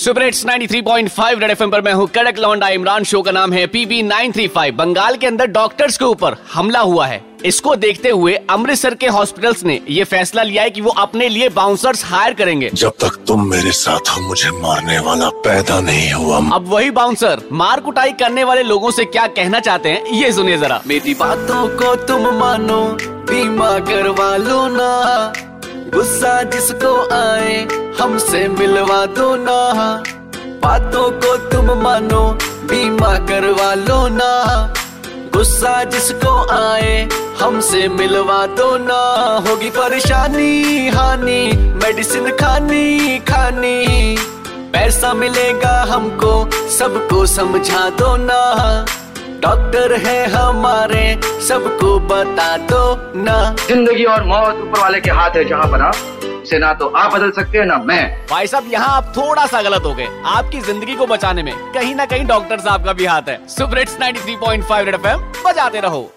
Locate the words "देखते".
7.76-8.10